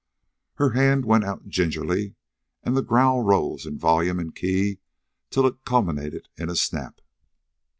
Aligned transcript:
Her 0.55 0.71
hand 0.71 1.05
went 1.05 1.25
out 1.25 1.47
gingerly, 1.47 2.15
and 2.63 2.75
the 2.75 2.81
growl 2.81 3.21
rose 3.21 3.67
in 3.67 3.77
volume 3.77 4.17
and 4.19 4.33
key 4.35 4.79
till 5.29 5.45
it 5.45 5.63
culminated 5.63 6.27
in 6.37 6.49
a 6.49 6.55
snap. 6.55 7.01